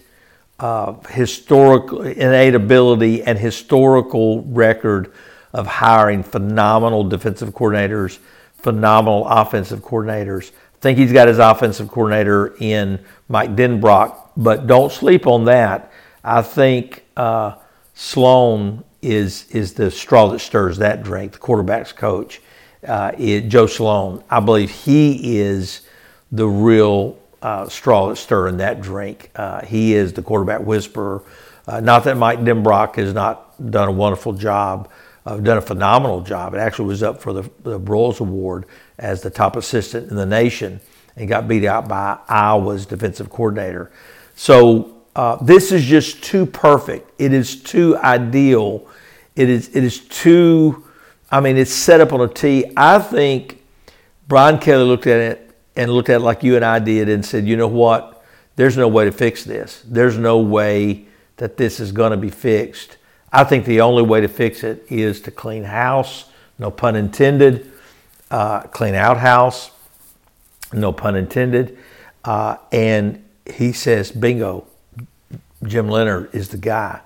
uh, 0.60 0.94
historical 1.10 2.04
innate 2.04 2.54
ability 2.54 3.24
and 3.24 3.38
historical 3.38 4.44
record 4.44 5.12
of 5.54 5.66
hiring 5.66 6.22
phenomenal 6.24 7.04
defensive 7.04 7.50
coordinators, 7.50 8.20
phenomenal 8.54 9.26
offensive 9.28 9.80
coordinators. 9.80 10.52
I 10.52 10.80
think 10.82 10.98
he's 11.00 11.12
got 11.12 11.28
his 11.28 11.40
offensive 11.40 11.90
coordinator 11.90 12.56
in 12.60 13.04
Mike 13.28 13.56
Denbrock, 13.56 14.30
but 14.38 14.68
don't 14.68 14.92
sleep 14.92 15.26
on 15.26 15.46
that. 15.46 15.92
I 16.24 16.44
think 16.44 17.06
uh, 17.18 17.56
Sloan 17.96 18.84
is 19.02 19.48
is 19.50 19.74
the 19.74 19.90
straw 19.90 20.28
that 20.30 20.40
stirs 20.40 20.78
that 20.78 21.02
drink. 21.02 21.34
The 21.34 21.40
quarterback's 21.40 21.92
coach, 21.92 22.40
uh, 22.88 23.12
it, 23.18 23.42
Joe 23.50 23.68
Sloan. 23.68 24.24
I 24.30 24.40
believe 24.40 24.72
he 24.72 25.40
is 25.40 25.82
the 26.32 26.48
real 26.48 27.20
uh, 27.42 27.68
straw 27.68 28.08
that's 28.08 28.22
stirring 28.22 28.58
that 28.58 28.82
drink. 28.82 29.32
Uh, 29.36 29.66
he 29.66 29.94
is 29.94 30.14
the 30.14 30.22
quarterback 30.22 30.62
whisperer. 30.62 31.24
Uh, 31.68 31.80
not 31.80 32.04
that 32.06 32.18
Mike 32.18 32.40
Denbrock 32.40 32.96
has 32.96 33.14
not 33.14 33.72
done 33.72 33.88
a 33.88 33.92
wonderful 33.92 34.34
job, 34.34 34.90
uh, 35.26 35.38
done 35.38 35.58
a 35.58 35.62
phenomenal 35.62 36.22
job. 36.22 36.54
It 36.54 36.58
actually 36.58 36.88
was 36.88 37.04
up 37.04 37.22
for 37.22 37.34
the, 37.34 37.50
the 37.64 37.80
Broyles 37.80 38.20
Award 38.20 38.66
as 38.98 39.22
the 39.22 39.30
top 39.30 39.56
assistant 39.56 40.10
in 40.10 40.16
the 40.16 40.26
nation 40.26 40.80
and 41.16 41.28
got 41.28 41.48
beat 41.48 41.66
out 41.66 41.88
by 41.88 42.18
Iowa's 42.28 42.86
defensive 42.86 43.30
coordinator. 43.30 43.92
So 44.36 45.04
uh, 45.16 45.36
this 45.44 45.72
is 45.72 45.84
just 45.84 46.24
too 46.24 46.46
perfect. 46.46 47.12
It 47.20 47.34
is 47.34 47.62
too 47.62 47.98
ideal. 47.98 48.88
It 49.36 49.50
is 49.50 49.70
it 49.76 49.84
is 49.84 50.00
too. 50.00 50.86
I 51.32 51.40
mean, 51.40 51.58
it's 51.58 51.74
set 51.74 52.02
up 52.02 52.12
on 52.12 52.22
a 52.22 52.28
tee. 52.28 52.72
I 52.76 53.00
think 53.00 53.64
Brian 54.28 54.60
Kelly 54.60 54.84
looked 54.84 55.08
at 55.08 55.20
it 55.20 55.52
and 55.76 55.92
looked 55.92 56.10
at 56.10 56.18
it 56.18 56.24
like 56.24 56.44
you 56.44 56.56
and 56.56 56.66
I 56.66 56.80
did 56.80 57.08
and 57.08 57.26
said, 57.26 57.48
you 57.48 57.56
know 57.56 57.68
what? 57.68 58.24
There's 58.58 58.78
no 58.78 58.88
way 58.88 59.06
to 59.06 59.12
fix 59.12 59.46
this. 59.46 59.82
There's 59.88 60.18
no 60.18 60.40
way 60.40 61.06
that 61.38 61.58
this 61.58 61.80
is 61.80 61.92
going 61.92 62.12
to 62.12 62.18
be 62.18 62.30
fixed. 62.30 62.98
I 63.32 63.46
think 63.46 63.66
the 63.66 63.82
only 63.82 64.04
way 64.04 64.22
to 64.22 64.28
fix 64.28 64.64
it 64.64 64.86
is 64.90 65.22
to 65.22 65.32
clean 65.32 65.64
house, 65.64 66.26
no 66.60 66.70
pun 66.70 66.98
intended, 66.98 67.72
uh, 68.30 68.62
clean 68.64 68.94
out 68.94 69.18
house, 69.18 69.72
no 70.74 70.92
pun 70.92 71.16
intended. 71.16 71.78
Uh, 72.26 72.58
and 72.74 73.24
he 73.46 73.72
says, 73.72 74.12
bingo, 74.12 74.68
Jim 75.64 75.88
Leonhard 75.88 76.34
is 76.36 76.50
the 76.50 76.58
guy. 76.58 77.00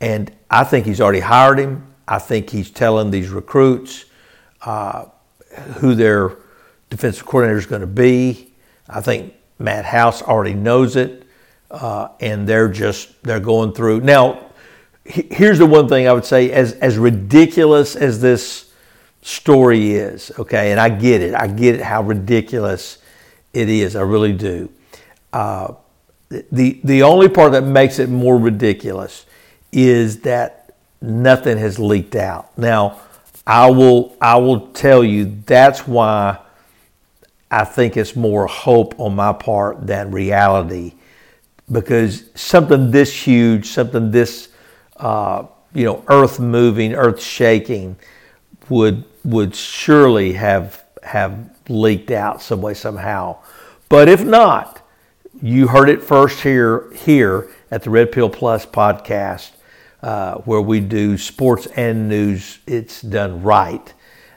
And 0.00 0.30
I 0.50 0.64
think 0.64 0.84
he's 0.84 1.00
already 1.00 1.20
hired 1.20 1.58
him. 1.58 1.91
I 2.06 2.18
think 2.18 2.50
he's 2.50 2.70
telling 2.70 3.10
these 3.10 3.30
recruits 3.30 4.04
uh, 4.62 5.06
who 5.76 5.94
their 5.94 6.36
defensive 6.90 7.26
coordinator 7.26 7.58
is 7.58 7.66
going 7.66 7.80
to 7.80 7.86
be. 7.86 8.52
I 8.88 9.00
think 9.00 9.34
Matt 9.58 9.84
House 9.84 10.22
already 10.22 10.54
knows 10.54 10.96
it, 10.96 11.26
uh, 11.70 12.08
and 12.20 12.46
they're 12.46 12.68
just 12.68 13.22
they're 13.22 13.40
going 13.40 13.72
through. 13.72 14.00
Now, 14.00 14.50
here's 15.04 15.58
the 15.58 15.66
one 15.66 15.88
thing 15.88 16.08
I 16.08 16.12
would 16.12 16.24
say: 16.24 16.50
as 16.50 16.72
as 16.74 16.98
ridiculous 16.98 17.96
as 17.96 18.20
this 18.20 18.72
story 19.22 19.92
is, 19.92 20.32
okay, 20.38 20.72
and 20.72 20.80
I 20.80 20.88
get 20.88 21.22
it, 21.22 21.34
I 21.34 21.46
get 21.46 21.76
it 21.76 21.82
how 21.82 22.02
ridiculous 22.02 22.98
it 23.52 23.68
is. 23.68 23.96
I 23.96 24.02
really 24.02 24.32
do. 24.32 24.70
Uh, 25.32 25.74
the 26.50 26.80
the 26.84 27.02
only 27.02 27.28
part 27.28 27.52
that 27.52 27.62
makes 27.62 27.98
it 27.98 28.08
more 28.08 28.38
ridiculous 28.38 29.26
is 29.70 30.20
that 30.20 30.61
nothing 31.02 31.58
has 31.58 31.78
leaked 31.78 32.14
out. 32.14 32.56
Now, 32.56 33.00
I 33.46 33.70
will 33.70 34.16
I 34.20 34.36
will 34.36 34.68
tell 34.68 35.02
you 35.02 35.42
that's 35.46 35.86
why 35.86 36.38
I 37.50 37.64
think 37.64 37.96
it's 37.96 38.16
more 38.16 38.46
hope 38.46 38.98
on 38.98 39.14
my 39.14 39.32
part 39.32 39.86
than 39.86 40.10
reality, 40.10 40.94
because 41.70 42.24
something 42.34 42.90
this 42.90 43.12
huge, 43.12 43.66
something 43.66 44.10
this 44.10 44.48
uh, 44.96 45.46
you 45.74 45.84
know 45.84 46.04
earth 46.08 46.38
moving, 46.38 46.94
earth 46.94 47.20
shaking, 47.20 47.96
would 48.68 49.04
would 49.24 49.54
surely 49.54 50.32
have 50.34 50.84
have 51.02 51.50
leaked 51.68 52.10
out 52.10 52.40
some 52.40 52.62
way 52.62 52.74
somehow. 52.74 53.36
But 53.88 54.08
if 54.08 54.24
not, 54.24 54.80
you 55.42 55.66
heard 55.66 55.88
it 55.88 56.02
first 56.02 56.40
here 56.40 56.90
here 56.94 57.50
at 57.70 57.82
the 57.82 57.90
Red 57.90 58.12
Pill 58.12 58.30
Plus 58.30 58.64
podcast, 58.64 59.50
uh, 60.02 60.34
where 60.38 60.60
we 60.60 60.80
do 60.80 61.16
sports 61.16 61.66
and 61.76 62.08
news. 62.08 62.58
It's 62.66 63.00
done 63.02 63.42
right, 63.42 63.92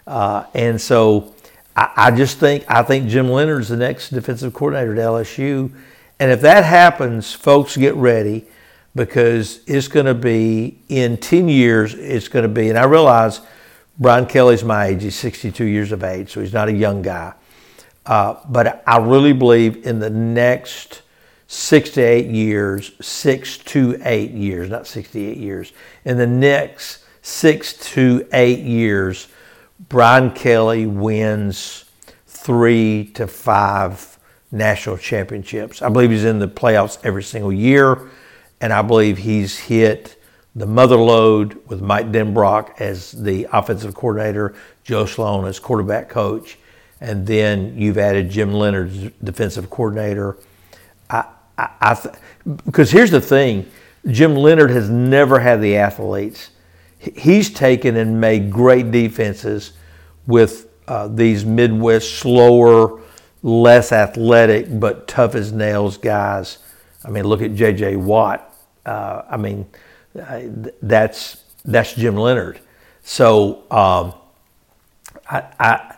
uh, 0.06 0.46
and 0.54 0.80
so 0.80 1.34
I, 1.76 1.92
I, 1.96 2.12
just 2.12 2.38
think 2.38 2.66
I 2.68 2.84
think 2.84 3.08
Jim 3.10 3.30
Leonhard 3.30 3.62
is 3.62 3.70
the 3.70 3.78
next 3.78 4.10
defensive 4.10 4.54
coordinator 4.54 4.94
at 4.94 5.00
LSU, 5.00 5.72
and 6.20 6.32
if 6.32 6.42
that 6.42 6.64
happens, 6.64 7.34
folks, 7.34 7.76
get 7.76 7.96
ready 7.96 8.46
because 8.96 9.62
it's 9.68 9.88
going 9.88 10.06
to 10.06 10.14
be 10.14 10.80
in 10.90 11.18
ten 11.18 11.50
years. 11.50 11.94
It's 11.96 12.28
going 12.28 12.44
to 12.44 12.50
be, 12.50 12.70
and 12.70 12.78
I 12.78 12.86
realize 12.86 13.42
Brian 13.98 14.26
Kelly's 14.26 14.64
my 14.64 14.88
age; 14.88 15.04
he's 15.04 15.16
62 15.16 15.66
years 15.66 15.92
of 15.92 16.04
age, 16.04 16.32
so 16.32 16.42
he's 16.42 16.54
not 16.54 16.68
a 16.68 16.74
young 16.74 17.02
guy. 17.02 17.34
Uh, 18.06 18.36
but 18.48 18.84
I 18.86 18.98
really 18.98 19.34
believe 19.34 19.86
in 19.86 19.98
the 20.00 20.12
next 20.12 21.02
six 21.48 21.90
to 21.92 22.02
eight 22.02 22.28
years, 22.28 22.92
six 23.02 23.58
to 23.58 24.00
eight 24.04 24.32
years, 24.32 24.70
not 24.70 24.88
68 24.88 25.38
years, 25.38 25.74
in 26.04 26.18
the 26.18 26.28
next 26.28 27.04
six 27.22 27.74
to 27.94 28.28
eight 28.34 28.60
years, 28.60 29.28
Brian 29.90 30.32
Kelly 30.32 30.86
wins 30.86 31.86
three 32.28 33.06
to 33.14 33.28
five 33.28 34.18
national 34.52 34.98
championships. 34.98 35.82
I 35.82 35.90
believe 35.90 36.12
he's 36.12 36.26
in 36.26 36.40
the 36.40 36.48
playoffs 36.48 36.98
every 37.04 37.24
single 37.24 37.52
year, 37.52 38.10
and 38.62 38.72
I 38.72 38.82
believe 38.82 39.18
he's 39.18 39.60
hit 39.60 40.22
the 40.56 40.66
mother 40.66 40.96
lode 40.96 41.68
with 41.68 41.82
Mike 41.82 42.12
Denbrock 42.12 42.80
as 42.80 43.12
the 43.12 43.48
offensive 43.52 43.94
coordinator, 43.94 44.56
Joe 44.84 45.06
Sloan 45.06 45.46
as 45.46 45.60
quarterback 45.60 46.08
coach 46.08 46.58
and 47.02 47.28
then 47.28 47.78
you've 47.78 47.98
added 47.98 48.30
Jim 48.30 48.54
Leonhard's 48.54 49.12
defensive 49.24 49.70
coordinator. 49.70 50.38
I, 51.58 51.70
I 51.82 51.94
th- 51.96 52.16
because 52.66 52.92
here's 52.92 53.12
the 53.12 53.22
thing, 53.22 53.70
Jim 54.08 54.36
Leonhard 54.36 54.72
has 54.72 54.90
never 54.90 55.40
had 55.40 55.62
the 55.62 55.78
athletes. 55.78 56.52
He's 57.00 57.50
taken 57.50 57.98
and 57.98 58.20
made 58.20 58.52
great 58.52 58.92
defenses 58.92 59.74
with 60.28 60.68
uh, 60.88 61.08
these 61.08 61.46
Midwest 61.46 62.20
slower, 62.20 63.02
less 63.44 63.92
athletic 63.92 64.80
but 64.80 65.08
tough 65.08 65.36
as 65.36 65.52
nails 65.52 65.98
guys. 65.98 66.60
I 67.04 67.10
mean, 67.10 67.26
look 67.26 67.42
at 67.42 67.56
J.J. 67.56 67.98
Watt. 67.98 68.54
Uh, 68.86 69.24
I 69.30 69.38
mean, 69.38 69.68
uh, 70.20 70.42
that's 70.82 71.44
that's 71.64 71.94
Jim 71.94 72.16
Leonhard. 72.16 72.60
So 73.04 73.64
um, 73.72 74.14
I, 75.30 75.44
I 75.60 75.96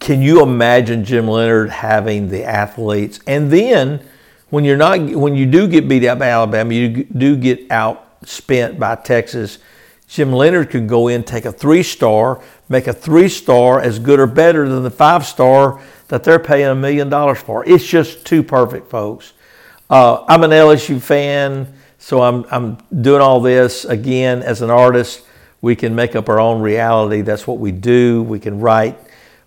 can 0.00 0.22
you 0.22 0.42
imagine 0.42 1.04
Jim 1.04 1.28
Leonhard 1.28 1.70
having 1.70 2.28
the 2.28 2.44
athletes? 2.44 3.20
And 3.26 3.50
then 3.50 4.06
when 4.50 4.64
you're 4.64 4.76
not, 4.76 5.00
when 5.00 5.34
you 5.34 5.46
do 5.46 5.68
get 5.68 5.88
beat 5.88 6.04
out 6.04 6.18
by 6.18 6.28
Alabama, 6.28 6.74
you 6.74 7.04
do 7.04 7.36
get 7.36 7.68
outspent 7.68 8.78
by 8.78 8.94
Texas. 8.96 9.58
Jim 10.08 10.32
Leonhard 10.32 10.70
could 10.70 10.88
go 10.88 11.08
in, 11.08 11.22
take 11.22 11.44
a 11.44 11.52
three 11.52 11.82
star, 11.82 12.42
make 12.68 12.86
a 12.86 12.92
three 12.92 13.28
star 13.28 13.80
as 13.80 13.98
good 13.98 14.18
or 14.18 14.26
better 14.26 14.68
than 14.68 14.82
the 14.82 14.90
five 14.90 15.26
star 15.26 15.80
that 16.08 16.24
they're 16.24 16.38
paying 16.38 16.68
a 16.68 16.74
million 16.74 17.10
dollars 17.10 17.38
for. 17.38 17.66
It's 17.68 17.86
just 17.86 18.24
too 18.24 18.42
perfect, 18.42 18.88
folks. 18.90 19.34
Uh, 19.90 20.24
I'm 20.26 20.44
an 20.44 20.50
LSU 20.50 21.00
fan, 21.00 21.72
so 21.98 22.22
I'm, 22.22 22.46
I'm 22.50 22.78
doing 23.02 23.20
all 23.20 23.40
this 23.40 23.84
again 23.84 24.42
as 24.42 24.62
an 24.62 24.70
artist. 24.70 25.22
We 25.60 25.76
can 25.76 25.94
make 25.94 26.16
up 26.16 26.28
our 26.30 26.40
own 26.40 26.62
reality. 26.62 27.20
That's 27.20 27.46
what 27.46 27.58
we 27.58 27.72
do. 27.72 28.22
We 28.22 28.38
can 28.38 28.60
write 28.60 28.98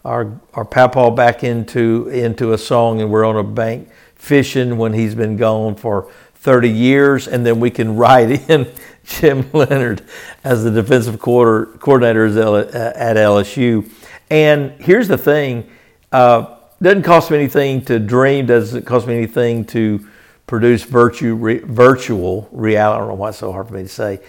our 0.03 0.39
our 0.55 0.65
papa 0.65 1.11
back 1.11 1.43
into 1.43 2.07
into 2.09 2.53
a 2.53 2.57
song, 2.57 3.01
and 3.01 3.11
we're 3.11 3.23
on 3.23 3.37
a 3.37 3.43
bank 3.43 3.89
fishing 4.21 4.77
when 4.77 4.93
he's 4.93 5.15
been 5.15 5.35
gone 5.35 5.73
for 5.73 6.11
30 6.35 6.69
years, 6.69 7.27
and 7.27 7.43
then 7.43 7.59
we 7.59 7.71
can 7.71 7.95
write 7.97 8.47
in 8.49 8.71
Jim 9.03 9.49
Leonhard 9.51 10.03
as 10.43 10.63
the 10.63 10.69
defensive 10.69 11.19
coordinator 11.19 12.25
at 12.27 13.17
LSU. 13.17 13.89
And 14.29 14.71
here's 14.79 15.07
the 15.07 15.17
thing 15.17 15.69
uh, 16.11 16.57
doesn't 16.81 17.01
cost 17.01 17.31
me 17.31 17.37
anything 17.37 17.83
to 17.85 17.99
dream, 17.99 18.45
doesn't 18.45 18.85
cost 18.85 19.07
me 19.07 19.15
anything 19.17 19.65
to 19.65 20.07
produce 20.45 20.83
virtue, 20.83 21.33
re, 21.33 21.57
virtual 21.57 22.47
reality. 22.51 22.95
I 22.95 22.99
don't 22.99 23.07
know 23.07 23.15
why 23.15 23.29
it's 23.29 23.39
so 23.39 23.51
hard 23.51 23.69
for 23.69 23.73
me 23.73 23.83
to 23.83 23.89
say, 23.89 24.19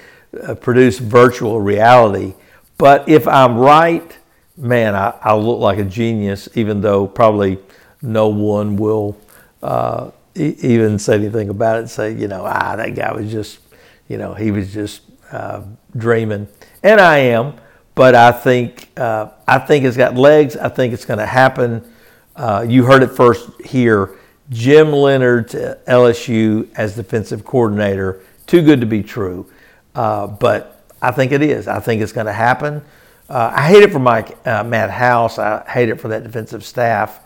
uh, 0.42 0.54
produce 0.54 0.98
virtual 0.98 1.60
reality. 1.60 2.32
But 2.78 3.08
if 3.10 3.28
I'm 3.28 3.58
right, 3.58 4.16
man, 4.56 4.94
I, 4.94 5.14
I 5.22 5.34
look 5.34 5.60
like 5.60 5.78
a 5.78 5.84
genius, 5.84 6.48
even 6.54 6.80
though 6.80 7.06
probably 7.06 7.58
no 8.00 8.28
one 8.28 8.76
will 8.76 9.18
uh, 9.62 10.10
even 10.34 10.98
say 10.98 11.14
anything 11.14 11.48
about 11.48 11.82
it. 11.82 11.88
Say, 11.88 12.14
you 12.14 12.28
know, 12.28 12.44
ah, 12.44 12.76
that 12.76 12.94
guy 12.94 13.12
was 13.12 13.30
just, 13.30 13.60
you 14.08 14.18
know, 14.18 14.34
he 14.34 14.50
was 14.50 14.72
just 14.72 15.02
uh, 15.30 15.62
dreaming, 15.96 16.48
and 16.82 17.00
I 17.00 17.18
am. 17.18 17.54
But 17.94 18.14
I 18.14 18.32
think 18.32 18.88
uh, 18.96 19.30
I 19.46 19.58
think 19.58 19.84
it's 19.84 19.96
got 19.96 20.14
legs. 20.14 20.56
I 20.56 20.68
think 20.68 20.94
it's 20.94 21.04
going 21.04 21.18
to 21.18 21.26
happen. 21.26 21.92
Uh, 22.34 22.64
you 22.66 22.84
heard 22.84 23.02
it 23.02 23.08
first 23.08 23.50
here. 23.62 24.18
Jim 24.48 24.92
Leonhard 24.92 25.48
to 25.48 25.78
LSU 25.86 26.68
as 26.74 26.96
defensive 26.96 27.44
coordinator. 27.44 28.22
Too 28.46 28.62
good 28.62 28.80
to 28.80 28.86
be 28.86 29.02
true. 29.02 29.50
Uh, 29.94 30.26
but 30.26 30.82
I 31.02 31.10
think 31.10 31.32
it 31.32 31.42
is. 31.42 31.68
I 31.68 31.80
think 31.80 32.00
it's 32.00 32.12
going 32.12 32.26
to 32.26 32.32
happen. 32.32 32.82
Uh, 33.28 33.52
I 33.54 33.68
hate 33.68 33.82
it 33.82 33.92
for 33.92 33.98
Mike 33.98 34.44
Matt 34.44 34.90
House. 34.90 35.38
I 35.38 35.62
hate 35.70 35.90
it 35.90 36.00
for 36.00 36.08
that 36.08 36.22
defensive 36.22 36.64
staff. 36.64 37.20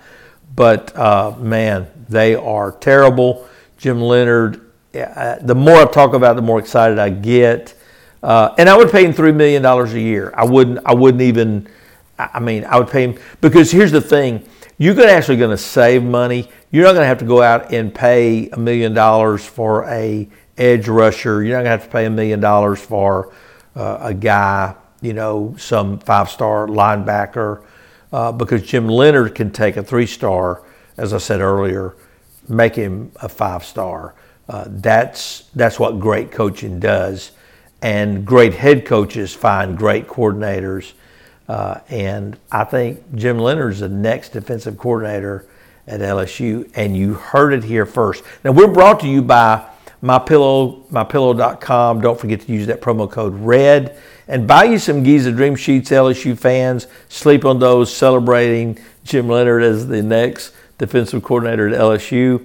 But 0.54 0.96
uh, 0.96 1.34
man, 1.38 1.88
they 2.08 2.34
are 2.34 2.72
terrible. 2.72 3.48
Jim 3.78 4.00
Leonhard. 4.00 4.62
The 4.92 5.54
more 5.54 5.76
I 5.76 5.84
talk 5.84 6.14
about, 6.14 6.32
it, 6.32 6.36
the 6.36 6.42
more 6.42 6.58
excited 6.58 6.98
I 6.98 7.10
get. 7.10 7.74
Uh, 8.22 8.54
and 8.56 8.68
I 8.68 8.76
would 8.76 8.90
pay 8.90 9.04
him 9.04 9.12
three 9.12 9.32
million 9.32 9.62
dollars 9.62 9.92
a 9.92 10.00
year. 10.00 10.32
I 10.34 10.44
wouldn't. 10.44 10.80
I 10.86 10.94
wouldn't 10.94 11.22
even. 11.22 11.68
I 12.18 12.40
mean, 12.40 12.64
I 12.64 12.78
would 12.78 12.88
pay 12.88 13.04
him 13.04 13.18
because 13.40 13.70
here's 13.70 13.92
the 13.92 14.00
thing: 14.00 14.48
you're 14.78 15.00
actually 15.06 15.36
going 15.36 15.50
to 15.50 15.62
save 15.62 16.02
money. 16.02 16.48
You're 16.70 16.84
not 16.84 16.92
going 16.92 17.02
to 17.02 17.08
have 17.08 17.18
to 17.18 17.24
go 17.24 17.42
out 17.42 17.72
and 17.72 17.94
pay 17.94 18.48
a 18.50 18.58
million 18.58 18.92
dollars 18.94 19.44
for 19.44 19.84
a 19.86 20.28
edge 20.58 20.88
rusher. 20.88 21.42
You're 21.42 21.56
not 21.56 21.64
going 21.64 21.78
to 21.78 21.82
have 21.82 21.84
to 21.84 21.90
pay 21.90 22.04
a 22.06 22.10
million 22.10 22.40
dollars 22.40 22.80
for 22.80 23.32
uh, 23.74 23.98
a 24.00 24.14
guy, 24.14 24.74
you 25.00 25.12
know, 25.12 25.54
some 25.58 25.98
five 25.98 26.28
star 26.30 26.66
linebacker, 26.66 27.64
uh, 28.16 28.32
because 28.32 28.62
Jim 28.62 28.88
Leonhard 28.88 29.34
can 29.34 29.50
take 29.50 29.76
a 29.76 29.82
three 29.82 30.06
star, 30.06 30.62
as 30.96 31.12
I 31.12 31.18
said 31.18 31.42
earlier, 31.42 31.94
make 32.48 32.74
him 32.74 33.12
a 33.16 33.28
five 33.28 33.62
star. 33.62 34.14
Uh, 34.48 34.64
that's 34.68 35.50
that's 35.54 35.78
what 35.78 36.00
great 36.00 36.32
coaching 36.32 36.80
does, 36.80 37.32
and 37.82 38.24
great 38.24 38.54
head 38.54 38.86
coaches 38.86 39.34
find 39.34 39.76
great 39.76 40.06
coordinators. 40.06 40.94
Uh, 41.46 41.80
and 41.90 42.38
I 42.50 42.64
think 42.64 43.02
Jim 43.14 43.38
Leonhard 43.38 43.74
is 43.74 43.80
the 43.80 43.90
next 43.90 44.30
defensive 44.30 44.78
coordinator 44.78 45.46
at 45.86 46.00
LSU, 46.00 46.70
and 46.74 46.96
you 46.96 47.12
heard 47.12 47.52
it 47.52 47.64
here 47.64 47.84
first. 47.84 48.24
Now 48.42 48.52
we're 48.52 48.72
brought 48.72 49.00
to 49.00 49.08
you 49.08 49.20
by 49.20 49.68
mypillow, 50.02 50.86
mypillow.com. 50.88 52.00
Don't 52.00 52.18
forget 52.18 52.40
to 52.42 52.52
use 52.52 52.66
that 52.66 52.80
promo 52.80 53.10
code 53.10 53.34
RED 53.34 53.96
and 54.28 54.46
buy 54.46 54.64
you 54.64 54.78
some 54.78 55.02
Giza 55.02 55.32
Dream 55.32 55.54
Sheets, 55.54 55.90
LSU 55.90 56.36
fans. 56.36 56.86
Sleep 57.08 57.44
on 57.44 57.58
those, 57.58 57.94
celebrating 57.94 58.78
Jim 59.04 59.28
Leonhard 59.28 59.62
as 59.62 59.86
the 59.86 60.02
next 60.02 60.52
defensive 60.78 61.22
coordinator 61.22 61.68
at 61.68 61.78
LSU. 61.78 62.44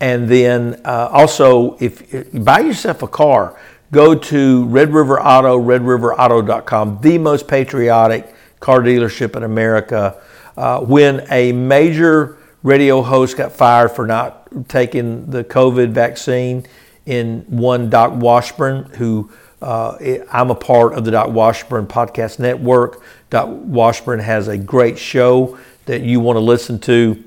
And 0.00 0.28
then 0.28 0.80
uh, 0.84 1.08
also, 1.12 1.76
if, 1.78 2.12
if 2.12 2.44
buy 2.44 2.60
yourself 2.60 3.02
a 3.02 3.08
car, 3.08 3.58
go 3.92 4.16
to 4.16 4.64
Red 4.64 4.92
River 4.92 5.22
Auto, 5.22 5.60
redriverauto.com, 5.60 6.98
the 7.02 7.18
most 7.18 7.46
patriotic 7.46 8.34
car 8.58 8.80
dealership 8.80 9.36
in 9.36 9.44
America. 9.44 10.20
Uh, 10.56 10.80
when 10.80 11.24
a 11.30 11.52
major 11.52 12.36
radio 12.64 13.00
host 13.00 13.36
got 13.36 13.52
fired 13.52 13.90
for 13.90 14.06
not 14.06 14.68
taking 14.68 15.30
the 15.30 15.44
COVID 15.44 15.90
vaccine, 15.90 16.66
in 17.06 17.40
one 17.48 17.90
Doc 17.90 18.12
Washburn, 18.14 18.84
who 18.94 19.30
uh, 19.60 19.96
I'm 20.30 20.50
a 20.50 20.54
part 20.54 20.94
of 20.94 21.04
the 21.04 21.12
Doc 21.12 21.30
Washburn 21.30 21.86
Podcast 21.86 22.38
Network. 22.38 23.02
Doc 23.30 23.48
Washburn 23.50 24.18
has 24.20 24.48
a 24.48 24.58
great 24.58 24.98
show 24.98 25.58
that 25.86 26.02
you 26.02 26.20
want 26.20 26.36
to 26.36 26.40
listen 26.40 26.78
to. 26.80 27.22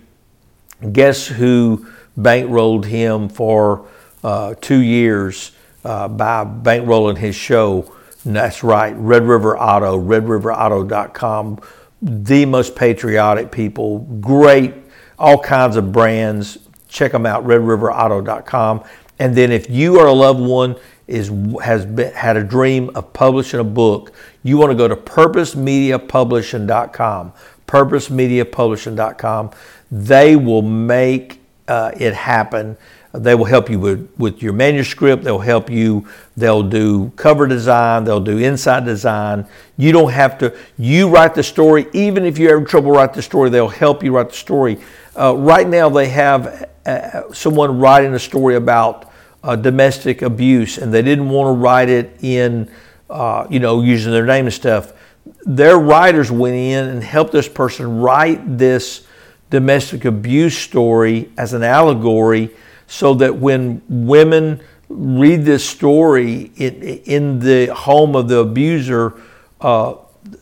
Guess 0.91 1.27
who 1.27 1.88
bankrolled 2.19 2.85
him 2.85 3.29
for 3.29 3.88
uh, 4.23 4.55
two 4.59 4.79
years 4.79 5.53
uh, 5.83 6.07
by 6.07 6.43
bankrolling 6.43 7.17
his 7.17 7.35
show? 7.35 7.93
That's 8.25 8.63
right, 8.63 8.95
Red 8.97 9.23
River 9.23 9.57
Auto, 9.57 9.97
redriverauto.com. 9.97 11.61
The 12.01 12.45
most 12.45 12.75
patriotic 12.75 13.51
people, 13.51 13.99
great, 13.99 14.73
all 15.17 15.39
kinds 15.39 15.77
of 15.77 15.91
brands. 15.91 16.57
Check 16.89 17.11
them 17.11 17.25
out, 17.25 17.45
redriverauto.com. 17.45 18.83
And 19.19 19.36
then 19.36 19.51
if 19.51 19.69
you 19.69 19.99
or 19.99 20.08
a 20.08 20.13
loved 20.13 20.39
one 20.39 20.78
is 21.08 21.32
has 21.63 21.86
been, 21.86 22.12
had 22.13 22.38
a 22.38 22.43
dream 22.43 22.89
of 22.95 23.13
publishing 23.13 23.60
a 23.60 23.63
book, 23.63 24.12
you 24.43 24.58
want 24.58 24.71
to 24.71 24.75
go 24.75 24.88
to 24.88 24.95
purposemediapublishing.com. 24.95 27.34
Purposemediapublishing.com. 27.67 29.51
They 29.91 30.36
will 30.36 30.62
make 30.62 31.39
uh, 31.67 31.91
it 31.97 32.13
happen. 32.13 32.78
They 33.13 33.34
will 33.34 33.45
help 33.45 33.67
you 33.69 33.80
with, 33.80 34.12
with 34.17 34.43
your 34.43 34.54
manuscript. 34.54 35.23
They'll 35.23 35.39
help 35.39 35.69
you. 35.69 36.06
They'll 36.36 36.63
do 36.63 37.13
cover 37.15 37.47
design. 37.47 38.04
They'll 38.04 38.19
do 38.19 38.39
inside 38.39 38.84
design. 38.86 39.47
You 39.78 39.93
don't 39.93 40.12
have 40.12 40.38
to. 40.39 40.54
You 40.78 41.08
write 41.10 41.34
the 41.34 41.43
story. 41.43 41.88
Even 41.93 42.25
if 42.25 42.38
you 42.38 42.49
have 42.49 42.67
trouble 42.67 42.91
write 42.91 43.13
the 43.13 43.21
story, 43.21 43.49
they'll 43.49 43.69
help 43.69 44.04
you 44.04 44.13
write 44.15 44.30
the 44.30 44.36
story. 44.36 44.80
Uh, 45.17 45.34
right 45.38 45.67
now, 45.67 45.89
they 45.89 46.10
have 46.10 46.69
uh, 46.86 47.32
someone 47.34 47.80
writing 47.80 48.13
a 48.13 48.19
story 48.19 48.56
about 48.56 49.12
uh, 49.43 49.56
domestic 49.56 50.21
abuse, 50.21 50.78
and 50.78 50.93
they 50.93 51.01
didn't 51.01 51.30
want 51.30 51.47
to 51.47 51.62
write 51.62 51.88
it 51.88 52.17
in, 52.21 52.69
uh, 53.10 53.47
you 53.49 53.60
know, 53.60 53.82
using 53.82 54.12
their 54.12 54.25
name 54.25 54.45
and 54.45 54.54
stuff. 54.54 54.91
Their 55.45 55.78
writers 55.78 56.32
went 56.32 56.56
in 56.56 56.89
and 56.89 57.04
helped 57.04 57.32
this 57.32 57.47
person 57.47 57.99
write 57.99 58.58
this 58.58 59.08
domestic 59.49 60.04
abuse 60.04 60.58
story 60.58 61.32
as 61.38 61.54
an 61.54 61.63
allegory, 61.63 62.49
so 62.88 63.13
that 63.13 63.36
when 63.36 63.82
women 63.88 64.60
read 64.89 65.45
this 65.45 65.67
story 65.67 66.51
in, 66.58 66.73
in 66.84 67.39
the 67.39 67.67
home 67.67 68.15
of 68.15 68.28
the 68.28 68.39
abuser, 68.39 69.13
uh, 69.62 69.95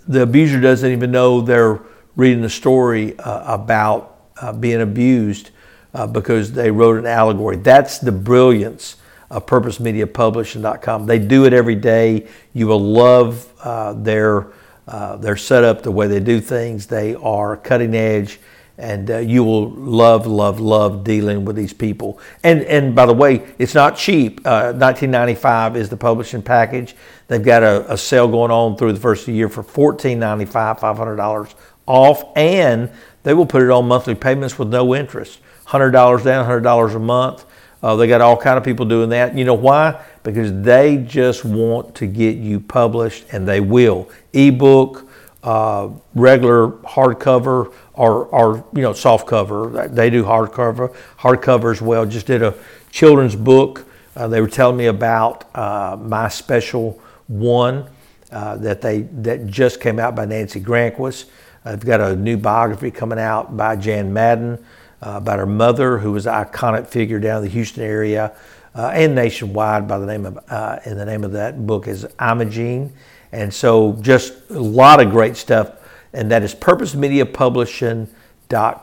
the 0.07 0.23
abuser 0.23 0.59
doesn't 0.59 0.91
even 0.91 1.11
know 1.11 1.41
they're 1.41 1.79
reading 2.15 2.41
the 2.41 2.49
story 2.49 3.17
uh, 3.19 3.53
about 3.53 4.12
uh, 4.41 4.53
being 4.53 4.81
abused 4.81 5.51
uh, 5.93 6.07
because 6.07 6.51
they 6.51 6.71
wrote 6.71 6.97
an 6.97 7.05
allegory. 7.05 7.57
That's 7.57 7.99
the 7.99 8.11
brilliance 8.11 8.97
of 9.29 9.45
purposemediapublishing.com. 9.45 11.05
They 11.05 11.19
do 11.19 11.45
it 11.45 11.53
every 11.53 11.75
day. 11.75 12.27
You 12.53 12.67
will 12.67 12.81
love 12.81 13.51
uh, 13.63 13.93
their, 13.93 14.47
uh, 14.87 15.17
their 15.17 15.35
setup, 15.35 15.83
the 15.83 15.91
way 15.91 16.07
they 16.07 16.19
do 16.19 16.39
things. 16.39 16.87
They 16.87 17.15
are 17.15 17.57
cutting 17.57 17.95
edge, 17.95 18.39
and 18.77 19.09
uh, 19.09 19.17
you 19.17 19.43
will 19.43 19.71
love, 19.71 20.27
love, 20.27 20.59
love 20.59 21.03
dealing 21.03 21.45
with 21.45 21.55
these 21.55 21.73
people. 21.73 22.19
And, 22.43 22.61
and 22.63 22.95
by 22.95 23.05
the 23.05 23.13
way, 23.13 23.53
it's 23.57 23.73
not 23.73 23.97
cheap. 23.97 24.39
Uh, 24.45 24.73
1995 24.73 25.77
is 25.77 25.89
the 25.89 25.97
publishing 25.97 26.41
package. 26.41 26.95
They've 27.27 27.43
got 27.43 27.63
a, 27.63 27.91
a 27.91 27.97
sale 27.97 28.27
going 28.27 28.51
on 28.51 28.77
through 28.77 28.93
the 28.93 28.99
first 28.99 29.21
of 29.21 29.25
the 29.27 29.33
year 29.33 29.49
for 29.49 29.63
$14.95, 29.63 30.79
$500 30.79 31.55
off, 31.85 32.23
and 32.35 32.91
they 33.23 33.33
will 33.33 33.45
put 33.45 33.61
it 33.61 33.69
on 33.69 33.87
monthly 33.87 34.15
payments 34.15 34.59
with 34.59 34.69
no 34.69 34.93
interest. 34.93 35.39
$100 35.67 36.23
down, 36.23 36.63
$100 36.63 36.95
a 36.95 36.99
month. 36.99 37.45
Uh, 37.81 37.95
they 37.97 38.07
got 38.07 38.21
all 38.21 38.37
kind 38.37 38.57
of 38.57 38.63
people 38.63 38.85
doing 38.85 39.09
that. 39.09 39.37
You 39.37 39.43
know 39.43 39.53
why? 39.53 40.01
Because 40.23 40.53
they 40.61 40.97
just 40.97 41.43
want 41.43 41.95
to 41.95 42.07
get 42.07 42.37
you 42.37 42.59
published, 42.61 43.25
and 43.31 43.45
they 43.47 43.59
will. 43.59 44.09
Ebook, 44.31 45.09
uh, 45.43 45.89
regular 46.15 46.69
hardcover, 46.69 47.73
or, 47.93 48.25
or 48.27 48.65
you 48.73 48.81
know 48.81 48.93
soft 48.93 49.27
cover. 49.27 49.89
They 49.89 50.09
do 50.09 50.23
hardcover, 50.23 50.95
hardcover 51.19 51.71
as 51.71 51.81
well. 51.81 52.05
Just 52.05 52.27
did 52.27 52.41
a 52.41 52.53
children's 52.89 53.35
book. 53.35 53.85
Uh, 54.15 54.27
they 54.29 54.39
were 54.39 54.47
telling 54.47 54.77
me 54.77 54.85
about 54.85 55.53
uh, 55.53 55.97
my 55.99 56.29
special 56.29 57.01
one 57.27 57.89
uh, 58.31 58.55
that 58.57 58.81
they 58.81 59.01
that 59.01 59.47
just 59.47 59.81
came 59.81 59.99
out 59.99 60.15
by 60.15 60.23
Nancy 60.23 60.61
Granquist. 60.61 61.25
I've 61.65 61.85
got 61.85 62.01
a 62.01 62.15
new 62.15 62.37
biography 62.37 62.91
coming 62.91 63.19
out 63.19 63.55
by 63.55 63.75
Jan 63.75 64.11
Madden 64.13 64.63
uh, 65.01 65.15
about 65.17 65.39
her 65.39 65.45
mother, 65.45 65.97
who 65.97 66.11
was 66.11 66.27
an 66.27 66.33
iconic 66.33 66.87
figure 66.87 67.19
down 67.19 67.37
in 67.37 67.43
the 67.43 67.49
Houston 67.49 67.83
area 67.83 68.33
uh, 68.75 68.91
and 68.93 69.15
nationwide 69.15 69.87
by 69.87 69.97
the 69.99 70.05
name 70.05 70.25
of, 70.25 70.39
uh, 70.49 70.79
in 70.85 70.97
the 70.97 71.05
name 71.05 71.23
of 71.23 71.31
that 71.33 71.65
book 71.65 71.87
is 71.87 72.05
Imogene. 72.19 72.91
And 73.31 73.53
so 73.53 73.93
just 74.01 74.49
a 74.49 74.59
lot 74.59 74.99
of 75.01 75.09
great 75.11 75.37
stuff. 75.37 75.71
And 76.13 76.29
that 76.31 76.43
is 76.43 76.53
purposemediapublishing.com. 76.53 78.09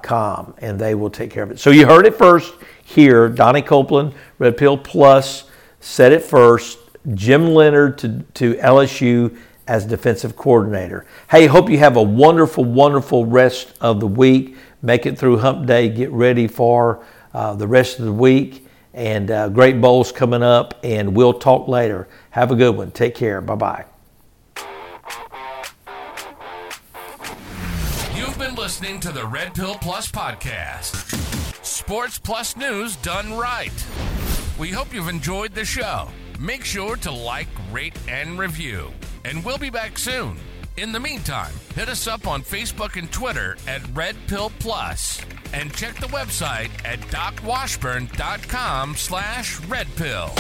com, 0.03 0.55
and 0.59 0.79
they 0.81 0.95
will 0.97 1.11
take 1.11 1.31
care 1.31 1.45
of 1.45 1.51
it. 1.53 1.61
So 1.61 1.71
you 1.71 1.87
heard 1.87 2.07
it 2.07 2.17
first 2.17 2.55
here. 2.83 3.29
Donnie 3.29 3.63
Copeland, 3.63 4.15
Red 4.39 4.57
Pill 4.57 4.77
Plus, 4.77 5.45
said 5.79 6.13
it 6.13 6.23
first. 6.25 6.79
Jim 7.15 7.55
Leonhard 7.55 7.97
to, 7.99 8.25
to 8.35 8.55
LSU 8.55 9.39
as 9.71 9.87
defensive 9.87 10.35
coordinator. 10.35 11.07
Hey, 11.31 11.47
hope 11.47 11.71
you 11.71 11.79
have 11.79 11.97
a 11.97 12.03
wonderful, 12.03 12.65
wonderful 12.65 13.25
rest 13.25 13.73
of 13.81 14.01
the 14.01 14.07
week. 14.07 14.57
Make 14.83 15.07
it 15.07 15.17
through 15.17 15.39
hump 15.39 15.65
day. 15.69 15.89
Get 15.89 16.11
ready 16.11 16.49
for 16.49 17.07
uh, 17.33 17.55
the 17.55 17.69
rest 17.69 18.01
of 18.01 18.05
the 18.05 18.13
week. 18.13 18.67
And 18.93 19.31
uh, 19.31 19.49
great 19.49 19.81
bowls 19.81 20.11
coming 20.11 20.43
up. 20.43 20.81
And 20.83 21.15
we'll 21.15 21.35
talk 21.35 21.69
later. 21.69 22.09
Have 22.31 22.51
a 22.51 22.57
good 22.57 22.77
one. 22.77 22.91
Take 22.91 23.15
care. 23.15 23.41
Bye 23.41 23.55
bye. 23.55 23.85
You've 28.17 28.39
been 28.41 28.57
listening 28.57 28.99
to 28.99 29.13
the 29.13 29.25
Red 29.25 29.55
Pill 29.55 29.77
Plus 29.77 30.11
podcast. 30.11 31.65
Sports 31.65 32.19
Plus 32.19 32.57
news 32.57 32.97
done 32.97 33.35
right. 33.35 33.87
We 34.59 34.71
hope 34.71 34.93
you've 34.93 35.09
enjoyed 35.09 35.55
the 35.55 35.65
show. 35.65 36.09
Make 36.41 36.65
sure 36.65 36.97
to 36.97 37.13
like, 37.13 37.49
rate, 37.71 37.97
and 38.09 38.37
review. 38.37 38.91
And 39.25 39.45
we'll 39.45 39.59
be 39.59 39.71
back 39.71 39.99
soon. 39.99 40.37
In 40.77 40.93
the 40.93 41.01
meantime, 41.01 41.53
hit 41.75 41.89
us 41.89 42.07
up 42.07 42.27
on 42.27 42.43
Facebook 42.43 42.97
and 42.97 43.11
Twitter 43.13 43.57
at 43.67 43.83
Red 43.95 44.17
Pill 44.29 44.51
Plus, 44.61 45.21
and 45.53 45.75
check 45.75 45.97
the 45.97 46.07
website 46.07 46.71
at 46.85 47.01
docwashburn.com 47.01 48.95
slash 48.97 49.61
redpill. 49.67 50.31